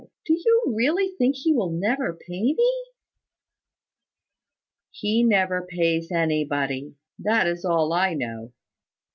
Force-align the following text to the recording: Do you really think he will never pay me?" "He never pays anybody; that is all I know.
Do 0.25 0.33
you 0.33 0.63
really 0.75 1.09
think 1.09 1.35
he 1.35 1.53
will 1.53 1.69
never 1.69 2.11
pay 2.11 2.55
me?" 2.55 2.85
"He 4.89 5.21
never 5.21 5.61
pays 5.61 6.11
anybody; 6.11 6.95
that 7.19 7.45
is 7.45 7.63
all 7.63 7.93
I 7.93 8.15
know. 8.15 8.51